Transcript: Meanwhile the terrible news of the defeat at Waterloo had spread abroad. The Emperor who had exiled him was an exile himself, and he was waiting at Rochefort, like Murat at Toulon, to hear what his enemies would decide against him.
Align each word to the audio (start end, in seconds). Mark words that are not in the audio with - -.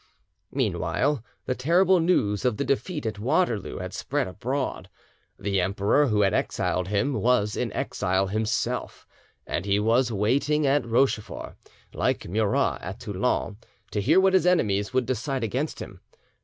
Meanwhile 0.51 1.23
the 1.45 1.53
terrible 1.53 1.99
news 1.99 2.43
of 2.43 2.57
the 2.57 2.63
defeat 2.63 3.05
at 3.05 3.19
Waterloo 3.19 3.77
had 3.77 3.93
spread 3.93 4.27
abroad. 4.27 4.89
The 5.37 5.61
Emperor 5.61 6.07
who 6.07 6.21
had 6.21 6.33
exiled 6.33 6.87
him 6.87 7.13
was 7.13 7.55
an 7.55 7.71
exile 7.73 8.25
himself, 8.25 9.05
and 9.45 9.63
he 9.63 9.79
was 9.79 10.11
waiting 10.11 10.65
at 10.65 10.87
Rochefort, 10.87 11.55
like 11.93 12.27
Murat 12.27 12.81
at 12.81 12.99
Toulon, 12.99 13.57
to 13.91 14.01
hear 14.01 14.19
what 14.19 14.33
his 14.33 14.47
enemies 14.47 14.91
would 14.91 15.05
decide 15.05 15.43
against 15.43 15.79
him. 15.83 16.01